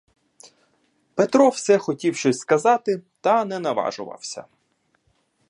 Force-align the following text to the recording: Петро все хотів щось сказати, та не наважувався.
Петро 1.15 1.49
все 1.49 1.77
хотів 1.77 2.15
щось 2.15 2.37
сказати, 2.37 3.01
та 3.21 3.45
не 3.45 3.59
наважувався. 3.59 4.45